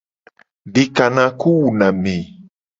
Dikanaku 0.73 1.47
wuna 1.61 1.87
ame. 1.91 2.15